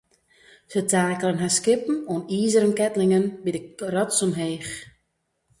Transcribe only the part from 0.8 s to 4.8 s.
takelen har skippen oan izeren keatlingen by de rots omheech.